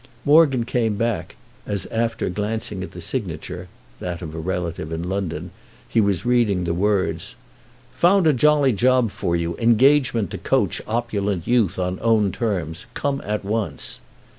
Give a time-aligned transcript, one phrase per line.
[0.25, 1.35] Morgan came back
[1.67, 7.35] as, after glancing at the signature—that of a relative in London—he was reading the words:
[7.97, 12.87] "Found a jolly job for you, engagement to coach opulent youth on own terms.
[12.95, 13.99] Come at once."